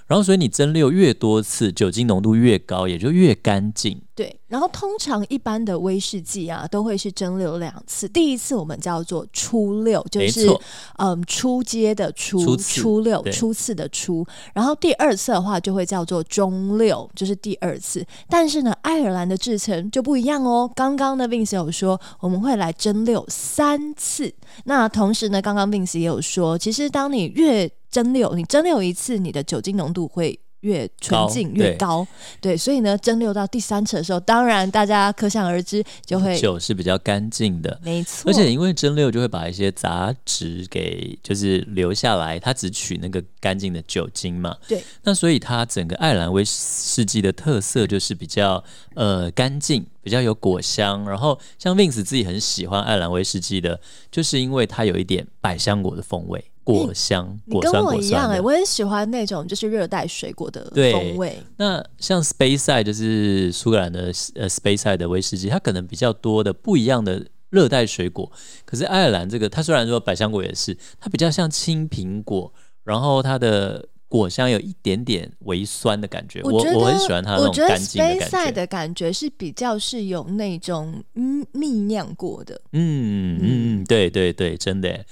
[0.09, 4.01] 然后所以你蒸馏越多次，酒精浓度越高，也就越干净。
[4.15, 8.09] 对，然后通常一般的威士忌啊，都会是蒸馏两次。
[8.09, 10.49] 第一次我们叫做初六，就是，
[10.97, 14.27] 嗯初阶的初，初六初次的初。
[14.55, 18.05] 然后第二次的话就会叫做中六，就是第二次。
[18.29, 20.69] 但是呢，爱尔兰的制成就不一样哦。
[20.75, 24.35] 刚刚呢，Vince 有说我们会来蒸馏三次。
[24.65, 32.07] 那同时呢，刚刚 Vince 也有说，其实当你越蒸馏，你蒸馏一次，你的酒精浓度会越纯净越高。
[32.41, 37.81] 对，所以呢，蒸馏到第三次的时候，当然大家可想而知，就会酒是比较干净的。
[37.83, 44.57] 没错，而且因为蒸馏就会把一些杂质给就是留下来，它只取那个干净的酒精嘛。
[44.67, 48.63] 对，那所以它整个爱尔兰威士忌的特色就是比较
[48.95, 51.09] 呃干净，比较有果香。
[51.09, 58.41] 然后像 Vince 自己很喜欢爱尔兰威士忌的，就是因为它有一点百香果的风味，果香、你跟果酸果我一样哎。
[58.41, 61.39] 我很喜欢那种就是热带水果的对风味。
[61.57, 68.31] 那像 Space Side 就是苏格兰的呃 Space Side 的威士忌，它可能比较多的不一样的热带水果。
[68.65, 72.53] 可是爱尔兰这个，它虽然说百香果也是，它比较像青苹果，
[72.85, 76.41] 然后它的果香有一点点微酸的感觉。
[76.43, 78.53] 我觉得我很喜欢它那种我觉得干净的 Space 感觉。
[78.53, 82.61] 的感觉是比较是有那种嗯蜜酿过的。
[82.73, 85.07] 嗯嗯嗯，对对对，真的耶。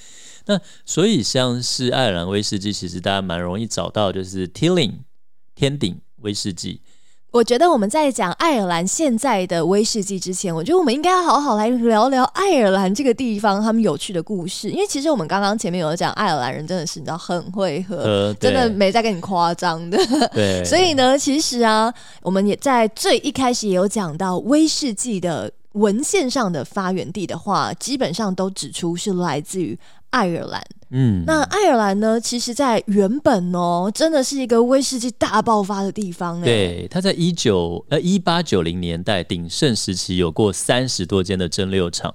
[0.46, 4.92] 那所以像是爱尔兰威士忌，其实大家蛮容易找到，就是 Tilling
[5.54, 6.80] 天顶威士忌。
[7.32, 14.70] 我觉得我们在讲爱尔兰现在的威士忌之前，我觉得我们应该要好好来聊聊爱尔兰这个地方他们有趣的故事。
[14.70, 19.98] 因为其实我们刚刚前面有讲，爱尔兰人真的是你知道很会喝，呃，真的没在跟你夸张的。
[20.32, 29.78] 对， 所以呢，其实啊，我们也在最一开始也有讲到威士忌的文献上的发源地的话，基本上都指出是来自于
[30.16, 30.64] 爱尔兰。
[30.90, 36.44] 嗯，那爱尔兰呢，其实在原本哦，真的是一个威士忌大爆发的地方哎。
[36.44, 42.14] 对，它在一九呃一八九零年代鼎盛时期有过三十多间的蒸馏厂，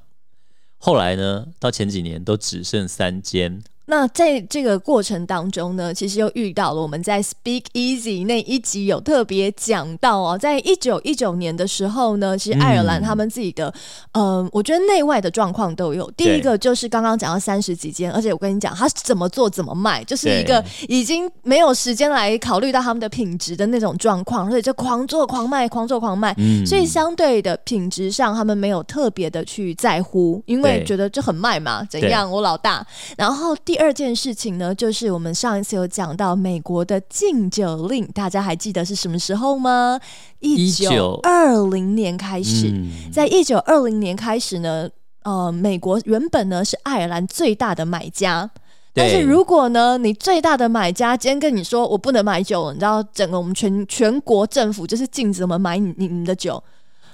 [0.77, 3.61] 后来呢，到前几年都只剩三间。
[3.91, 13.73] 那在这个过程当中呢，其实又遇到了我们在 Speak Easy 那一集有特别讲到哦，在一九一九年的时候呢，其实爱尔兰嗯他们自己的，
[14.13, 16.09] 嗯、我觉得内外的状况都有。
[16.11, 26.33] 第一个就是刚刚讲到三十几间，而且我跟你讲，他怎么做怎么卖，就是一个已经没有时间来考虑到他们的品质的那种状况，所以就狂做狂卖，狂做狂卖。
[26.37, 32.87] 嗯，所以相对的品质上，他们没有特别的去在乎，因为觉得这很卖嘛，怎样我老大。
[33.17, 39.99] 然后第二件事情呢，就是我们上一次有讲到美国的禁酒令，大家还记得是什么时候吗？
[40.39, 43.11] 一九二零年开始，嗯。
[43.11, 44.87] 在一九二零年开始呢，
[45.23, 48.51] 呃，美国原本呢是爱尔兰最大的买家。
[48.93, 56.61] 但是如果呢，你最大的买家今天跟你说我不能买酒了，你知道整个我们全全国政府就是禁止我们买你你们的酒，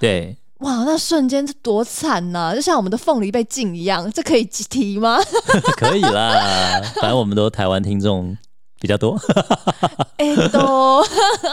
[0.00, 5.18] 对，哇，那瞬间这多惨呐、就像我们的凤梨被禁一样，这可以提吗？
[5.78, 8.36] 可以啦，反正我们都台湾听众
[8.80, 9.18] 比较多。
[10.16, 11.04] 哎、都。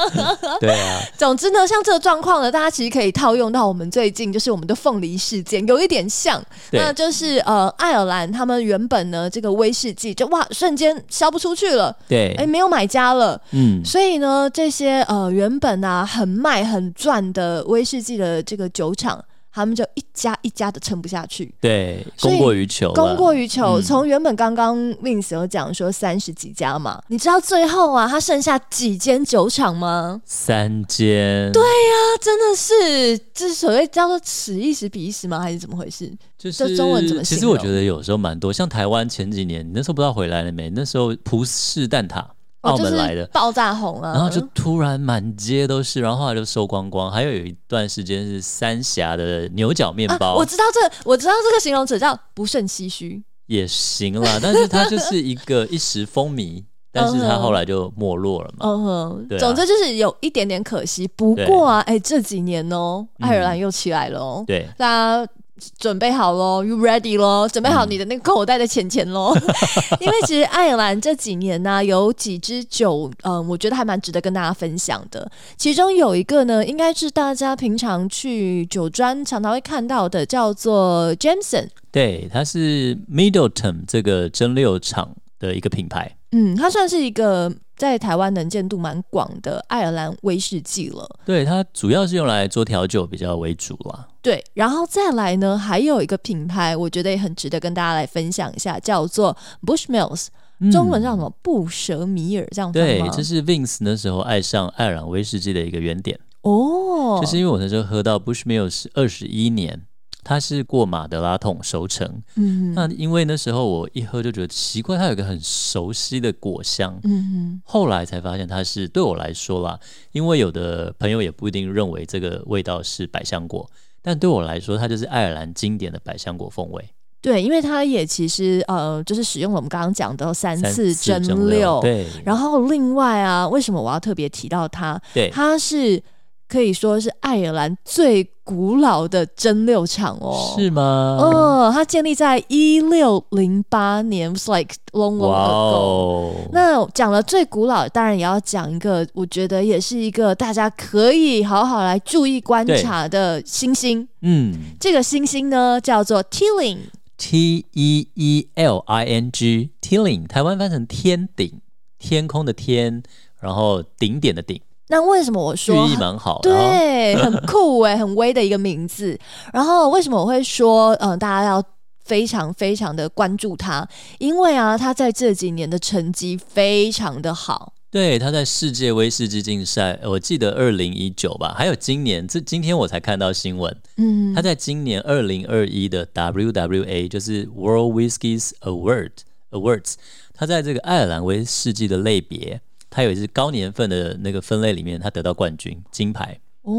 [0.59, 13.39] 对啊，总之呢，像这个状况呢，大家其实可以套用到我们最近就是我们的凤梨事件，有一点像，那就是呃，爱尔兰他们原本呢这个威士忌就哇瞬间销不出去了，对，哎、没有买家了。
[13.51, 19.23] 嗯，所以呢，这些呃原本啊很卖很赚的威士忌的这个酒厂，
[19.55, 23.79] 他们就一家一家的撑不下去，对，供过于求，供过于求。
[23.79, 30.21] 嗯从原本刚刚 Vince 有讲说三十几家嘛，你知道最后啊，它剩下几间酒厂吗？
[30.25, 35.39] 三间，对，啊真的是，这所谓叫做此一时彼一时吗？
[35.39, 36.11] 还是怎么回事？
[36.37, 40.69] 就是中文怎么其实我觉得有时候蛮多，像台湾前几年，你那时候不知道回来了没？
[40.71, 42.25] 那时候葡式蛋挞，
[42.71, 47.11] 澳就是门来的，爆炸红啊，然后就突然满街都是，然后后来就收光光。
[47.11, 53.23] 还有有一段时间是三峡的牛角面啊包，我知道这我知道这个形容词叫不胜唏嘘。
[53.47, 58.65] 也行啦，但是它就是一个一时风靡， 但是它后来就没落了嘛。
[58.65, 61.07] 嗯哼，对啊总之就是有一点点可惜。
[61.15, 65.31] 不过啊，哎，这几年哦，嗯爱尔兰又起来了哦，对，大家
[65.79, 67.47] 准备好喽，You ready 喽？
[67.47, 69.33] 准备好你的那个口袋的钱钱喽？
[70.01, 75.29] 因为其实爱尔兰这几年呢、有几支酒，嗯、我觉得还蛮值得跟大家分享的。
[75.55, 81.69] 其中有一个呢，应该是大家平常去酒庄常常会看到的，叫做 Jameson。
[81.91, 86.17] 对，它是 Middleton 这个蒸馏厂的一个品牌。
[86.33, 91.07] 嗯，它算是一个在台湾能见度蛮广的爱尔兰威士忌了。
[91.25, 94.07] 对，它主要是用来做调酒比较为主啦。
[94.21, 99.35] 对，然后再来呢，还有一个品牌，我觉得也很值得跟大家来分享一下，叫做
[99.65, 100.27] Bushmills，、
[100.59, 101.29] 嗯中文叫什么？
[101.41, 109.81] 布什米尔这样翻对？，这是 Vince 那时候爱上爱尔兰威士忌的一个原点，哦，就是因为我那时候喝到 Bushmill 是二十一年，
[110.25, 112.21] 它是过马德拉桶熟成。
[112.35, 116.99] 嗯那因为那时候我一喝就觉得奇怪，它有一个很熟悉的果香。
[117.03, 119.79] 嗯后来才发现它是对我来说啦，
[120.11, 123.69] 因为有的朋友也不一定认为这个味道是百香果，
[124.01, 126.83] 但对我来说，它就是爱尔兰经典的百香果风味。
[127.21, 135.01] 对，因为它也其实呃，就是使用了我们刚刚讲的三三次蒸蒸馏，对，然后另外啊，为什么我要特别提到它？
[135.11, 136.01] 对，它是
[136.47, 140.53] 可以说是爱尔兰最古老的蒸馏厂哦。
[140.55, 141.17] 是吗？
[141.19, 145.25] 哦，它建立在一六零八年，was like long long ago。
[145.25, 154.07] 哦，那讲了最古老，当然也要讲一个，我觉得也是一个大家可以好好来注意观察的星星。
[154.21, 156.77] 嗯这个星星呢，叫做 Teeling。
[157.17, 161.61] ，T E E L I N G Tilling，台湾翻成天顶，
[161.97, 163.01] 天空的天，
[163.39, 166.39] 然后顶点的顶，那为什么我寓说意蛮好。
[166.41, 169.19] 对，很酷哎，很威的一个名字。
[169.51, 171.63] 然后为什么我会说，嗯、大家要
[172.03, 173.87] 非常非常的关注他？
[174.19, 177.73] 因为啊，他在这几年的成绩非常的好。
[177.89, 189.11] 对，他在世界威士忌竞赛，我记得二零一九吧，还有今年，这今天我才看到新闻，嗯他在今年二零二一的 WWA，就是 World Whiskies Award
[189.51, 189.93] Awards，
[190.33, 196.39] 他在这个爱尔兰威士忌的类别，他有一支高年份的那个分类里面，他得到冠军，金牌。
[196.63, 196.73] 哦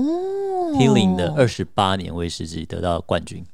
[0.74, 3.44] Tilling 的二十八年威士忌得到冠军。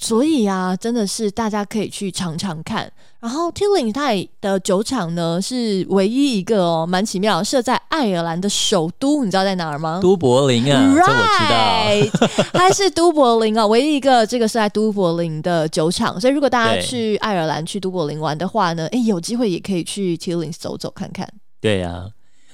[0.00, 2.92] 所以啊，真的是大家可以去尝尝看。
[3.18, 9.98] 然后 Tilling 它的酒厂呢是唯一一个哦，蛮奇妙，设在爱尔兰的首都，你知道在哪儿吗？
[10.00, 12.44] 都柏林啊，这我知道。
[12.44, 16.20] Right， 它是都柏林啊，唯一一个这个是在都柏林的酒厂。
[16.20, 21.28] 所以如果大家去爱尔兰、去都柏林玩的话呢，诶，有机会也可以去 Tilling 走走看看。
[21.60, 22.10] 对呀、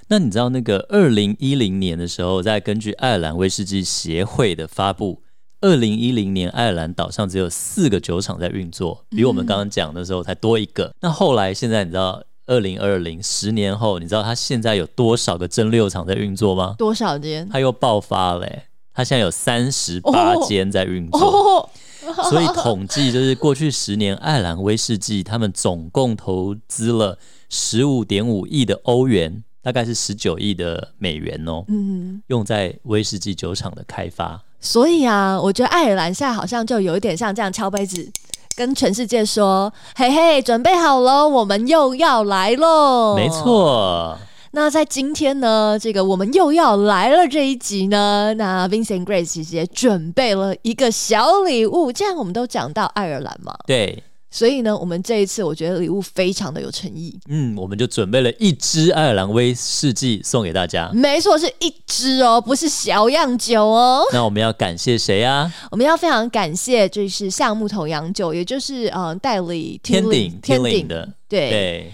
[0.09, 5.23] 那你知道那个二零一零年的时候，在根据爱尔兰威士忌协会的发布，
[5.61, 10.93] 二零一零年爱尔兰岛上只有四个酒厂在运作，比我们刚刚讲的时候才多一个。
[11.01, 16.75] 那后来现在你知道，二零二零十年后，你知道它现在有多少个蒸馏厂在运作吗？
[16.79, 17.49] 多少间？
[17.51, 21.21] 它又爆发了、欸，它现在有三十八哦间在运作。
[21.21, 21.71] 哦，
[22.31, 32.23] 所以统计就是过去十年，爱尔兰威士忌他们总共投资了十五点五亿的欧元，大概是十九亿的美元哦，嗯。
[32.29, 34.43] 用在威士忌酒厂的开发。
[34.61, 38.11] 所以啊，我觉得爱尔兰现在好像就有一点像这样敲杯子，
[38.57, 43.29] 跟全世界说：“嘿嘿，准备好喽，我们又要来喽！”没。
[43.29, 44.17] 错，
[44.55, 51.91] 那在今天呢，这个我们又要来了这一集呢，那 Vincent Grace 其实也准备了一个小礼物。
[51.91, 57.19] 既然我们都讲到爱尔兰嘛，对，所以呢，我们这一次我觉得礼物非常的有诚意。
[57.29, 60.89] 嗯，我们就准备了一支爱尔兰威士忌送给大家。
[60.95, 64.05] 没错，是一支哦，不是小样酒哦。
[64.13, 65.53] 那我们要感谢谁啊？
[65.73, 71.51] 我们要非常感谢，就是橡木桶洋酒，也就是呃代理天顶天顶顶的，对。
[71.51, 71.93] 对，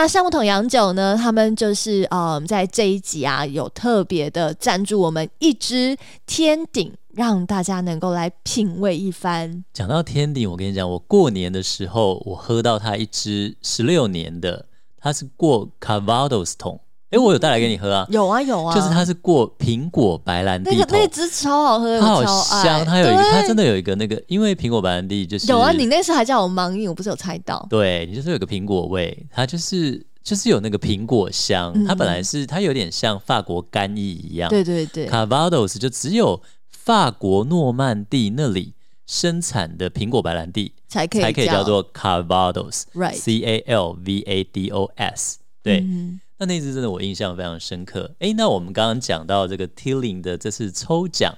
[0.00, 9.64] 那橡木桶洋酒呢，他们就是呃在这一集啊有特别的赞助我们一支天顶，让大家能够来品味一番。
[9.72, 14.66] 讲到天顶，我跟你讲，我过年的时候我喝到它一支十六年的，
[15.00, 16.78] 它是过 Cavados 桶，
[17.10, 18.06] 诶，我有带来给你喝啊。
[18.10, 22.62] 有啊有啊，就是它是过苹果白兰地桶，那个那支超好喝，它好我超爱。
[22.62, 27.66] 香，它有一个，它真的有一个那个，因为苹果白兰地就是有啊，你那次还叫我盲饮，我不是有猜到？
[27.70, 31.86] 对你就是有个苹果味，它就是就是有那个苹果香，嗯。
[31.86, 38.74] 它本来是它有点像法国干邑一样，对对对，，Cavados 就只有法国诺曼底那里
[39.06, 43.46] 生产的苹果白兰地才可以才可以叫做 Cavados，C right。
[43.46, 45.80] A L V A D O S，对。
[45.80, 48.14] 嗯那那次真的我印象非常深刻。
[48.20, 51.34] 哎，那我们刚刚讲到这个 Tilling 的这次抽奖，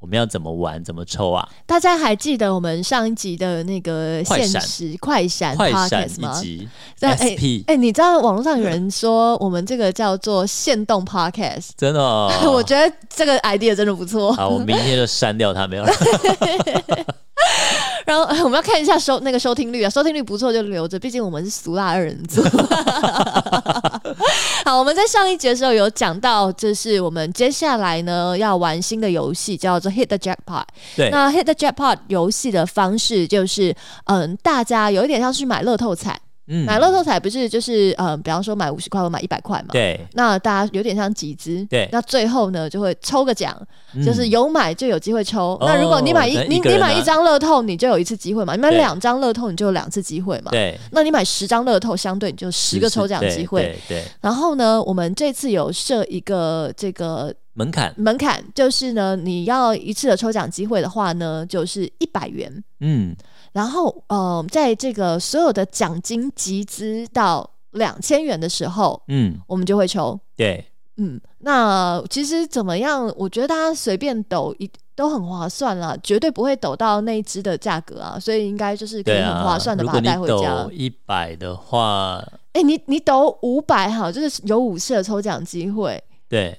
[0.00, 1.48] 我们要怎么玩、怎么抽啊？
[1.64, 6.42] 大家还记得我们上一集的那个限时快闪快闪吗一？
[6.42, 6.68] 集
[7.00, 14.30] 对哎 SP，哎、你知道网络上有人说我们这个叫做限动 podcast，、真的、哦， 我觉得这个 idea 真的不错。
[14.34, 15.84] 好，我明天就删掉它，没有。
[18.04, 22.42] 然后哎我们要看一下收那个收听率啊，收听率不错就留着，毕竟我们是俗辣二人组。
[24.64, 30.64] 好，我们在上一节的时候有讲到，就是我们接下来呢要玩新的游戏，叫做 Hit the Jackpot。
[30.96, 33.74] 对，那 Hit the Jackpot 游戏的方式就是，
[34.04, 39.68] 嗯，大家有一点像是买乐透彩，嗯买乐透彩不是就是，呃，比方说买五十块或买一百块嘛。
[39.72, 43.56] 对，那大家有点像集资，对那最后呢就会抽个奖，
[43.94, 45.54] 嗯就是有买就有机会抽。
[45.54, 50.50] 哦那如果你买一你你买一张乐透，你就有一次机会嘛；你买两张乐透，你就有两次机会嘛。
[50.50, 53.62] 对，那你买十张乐透，相对你就十个抽奖机会。
[53.62, 62.62] 对，对，然后呢，我们这次有设一个这个门槛，门槛，就是呢，你要一次的抽奖机会的话呢，就是一百元。
[62.80, 63.14] 嗯，
[63.52, 70.18] 然后，呃，在这个所有的奖金集资到两千元的时候，嗯，我们就会抽。
[70.36, 70.64] 对，
[70.96, 73.12] 嗯，那其实怎么样？
[73.16, 79.44] 我觉得大家随便抖一都很划算啦，绝对不会抖到那一只的价格啊，所以应该就是可以很。
[79.44, 80.64] 划算的把它带回家。
[80.64, 82.20] 抖一百的话，
[82.52, 86.02] 哎、你你抖五百哈，就是有五次的抽奖机会。
[86.28, 86.56] 对，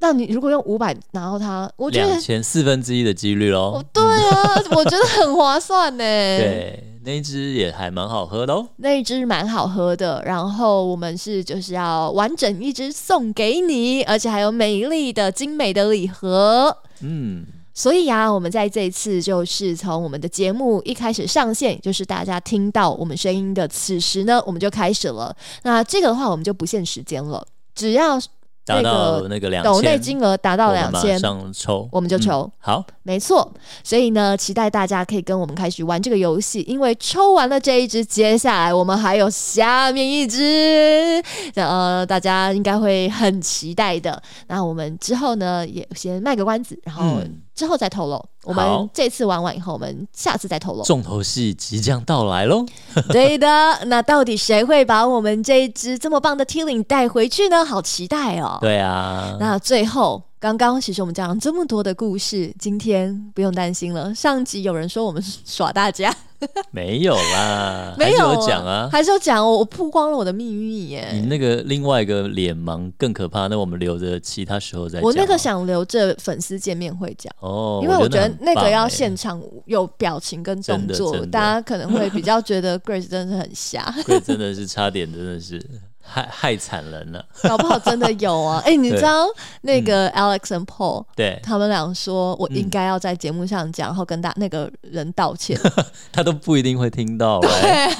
[0.00, 3.84] 那你如果用五百拿到它，我觉得两千四分之一的几率喽哦，。
[3.92, 6.02] 对啊，我觉得很划算呢。
[6.02, 8.66] 对，那一支也还蛮好喝的哦。
[8.76, 16.74] 那一支蛮好喝的，然后我们是就是要完整一支送给你，而且还有美丽的精美的礼盒。
[17.00, 17.44] 嗯，
[17.74, 25.36] 所以啊，我们在这一次就是从我们的节目一开始上线，就是大家听到我们声音的此时呢，我们就开始了。
[25.62, 28.18] 那这个的话，我们就不限时间了，只要
[28.64, 33.52] 达到那个两抖内千，金额达到两千，上抽，我们就抽嗯好，没错，
[33.82, 41.22] 所以呢，期待大家可以跟我们开始玩这个游戏，因为抽完了这一只，接下来我们还有下面一只，
[41.54, 44.22] 呃，大家应该会很期待的。
[44.46, 48.24] 那我们之后呢，也先卖个关子，然后嗯之后再透露。
[48.44, 50.82] 我好们这次玩完以后，我们下次再透露。
[50.82, 52.64] 重头戏即将到来喽。
[53.12, 53.46] 对的，
[53.84, 57.62] 那到底谁会把我们这一只这么棒的 Tilling 带回去呢？
[57.62, 58.56] 好期待哦！
[58.62, 64.14] 对啊，那最后，刚刚其实我们讲了这么多的故事，今天不用担心了。
[64.14, 66.10] 上集有人说我们耍大家，
[66.72, 68.88] 没有啦， 没还有有讲啊。
[68.90, 71.26] 还是有讲我我曝光了我的秘密耶你耶。
[71.28, 75.02] 那个另外一个脸盲更可怕，那我们留着其他时候再讲。
[75.02, 85.60] 我那个想留着粉丝见面会讲，哦，因为我觉得那个要欸现场有表情跟动作，大家可能会比较觉得 Grace 真的是很瞎，贵真的是差点真的是
[86.02, 87.24] 害害惨人了。
[87.44, 88.62] 搞不好真的有啊。
[88.66, 89.26] 哎、你知道
[89.62, 95.58] 那个 Alex and Paul 对他们俩说我嗯应该要在节目上讲，然后跟大那个人道歉。
[96.12, 97.90] 他都不一定会听到来。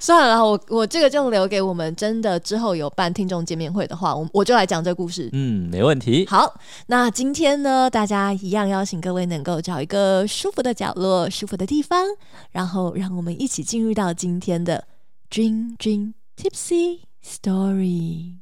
[0.00, 5.28] 算了，我我这个就留给我们真的之后有办听众见面会的话，我我就来讲这个故事。
[5.32, 6.26] 嗯，没问题。
[6.26, 6.54] 好，
[6.86, 12.06] 那今天呢，大家一样邀请各位能够找一个舒服的角落、舒服的地方，
[12.52, 14.84] 然后让我们一起进入到今天的
[15.30, 18.36] Dream Dream Tipsy Story。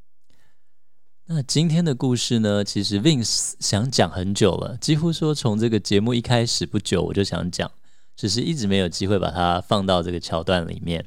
[1.27, 7.69] 那今天的故事呢，其实 Vince 想讲很久了，几乎说从这个节目一开始不久我就想讲，
[8.15, 11.07] 只是一直没有机会把它放到这个桥段里面。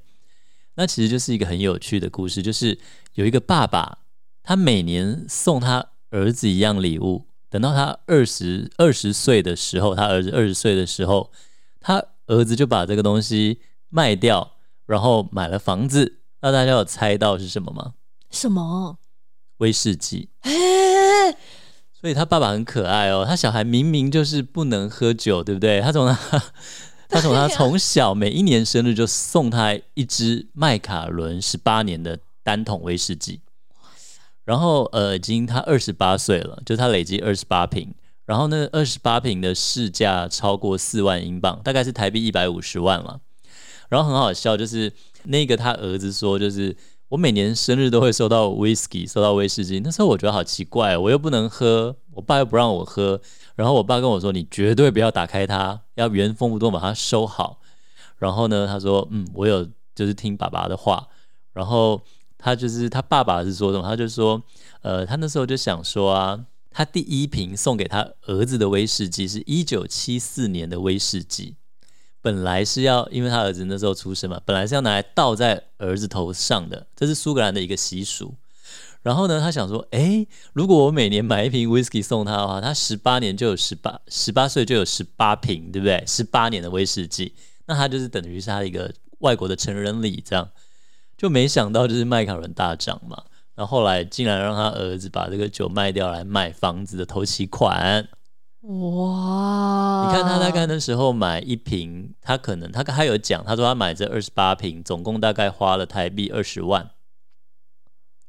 [0.75, 2.77] 那其实就是一个很有趣的故事，就是
[3.13, 3.99] 有一个爸爸，
[4.43, 11.31] 他每年送他儿子一样礼物，等到他二十二十岁的时候，他儿子二十岁的时候，
[11.79, 16.17] 他儿子就把这个东西卖掉，然后买了房子。
[16.41, 17.93] 那大家有猜到是什么吗？
[18.29, 18.97] 什么？
[19.57, 20.29] 威士忌。
[20.41, 20.51] 哎，
[21.93, 25.79] 所以他爸爸很可爱哦，他小孩明明就是不能喝酒，对不对？
[25.81, 26.43] 他从他
[27.07, 33.41] 他从他从小每一年生日就送他一支麦卡伦十八年的单桶威士忌，
[34.45, 37.93] 然后呃，已经他二十八岁了，就他累积二十八瓶，
[38.25, 43.19] 然后那二十八瓶的市价超过四万英镑，大概是台币一百五十万了。
[43.89, 46.75] 然后很好笑，就是那个他儿子说，就是
[47.09, 49.79] 我每年生日都会收到 whisky，收到威士忌。
[49.79, 53.21] 那时候我觉得好奇怪，我又不能喝，我爸又不让我喝。
[53.55, 57.59] 然后我爸跟我说，你绝对不要打开它，要原封不动把它收好。
[58.17, 61.07] 然后呢，他说，嗯，我有就是听爸爸的话。
[61.53, 62.01] 然后
[62.37, 63.87] 他就是他爸爸是说什么？
[63.87, 64.41] 他就说，
[64.81, 71.55] 呃，他那时候就想说啊，他第一瓶送给他儿子的威士忌是一九七四年的威士忌。
[72.21, 78.35] 本来是要，因为他儿子那时候出生嘛，本来是要拿来倒在儿子头上的，这是苏格兰的一个习俗。
[79.01, 86.03] 然后呢，他想说，诶，如果我每年买一瓶 whisky 送他的话，他十八年就有十八，十八岁就有十八瓶，对不对？
[86.05, 87.33] 十八年的威士忌，
[87.65, 90.47] 那他就是等于是他一个外国的成人礼，这样。
[91.17, 93.23] 就没想到就是麦卡伦大涨嘛，
[93.55, 98.07] 然后后来竟然让他儿子把这个酒卖掉来买房子的头期款。
[98.61, 100.05] 哇！
[100.07, 106.91] 你看他大概那时候买一瓶，他可能他他有讲，他说他买这二十八瓶，总共大概花了台币二十万。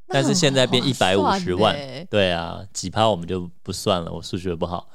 [0.09, 1.75] 但是现在变一百五十万，
[2.11, 4.89] 对啊，几趴我们就不算了，我数学不好。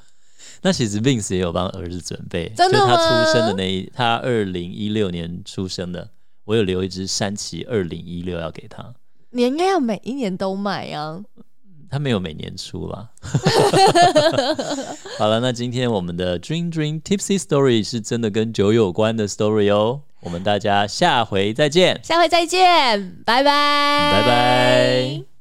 [0.62, 6.10] 那其实 Vince 也有帮儿子准备，就是他出生的那一，他二零一六年出生的，
[6.44, 8.94] 我有留一支山崎二零一六要给他。
[9.30, 11.20] 你应该要每一年都买呀。
[11.90, 13.08] 他没有每年出啦？
[15.18, 20.02] 好了，那今天我们的 Dream Dream Tipsy Story 是真的跟酒有关的 story 哦。
[20.20, 25.37] 我们大家下回再见，下回再见，拜拜，拜拜。